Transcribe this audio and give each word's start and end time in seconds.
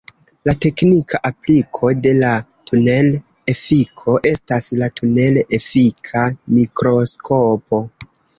La 0.47 0.53
teknika 0.63 1.17
apliko 1.29 1.91
de 2.05 2.13
la 2.21 2.31
tunel-efiko 2.69 4.17
estas 4.31 4.71
la 4.81 4.89
tunel-efika 5.01 6.25
mikroskopo. 6.57 7.85